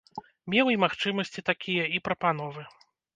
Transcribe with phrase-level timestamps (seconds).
[0.53, 2.61] Меў і магчымасці такія, і прапановы.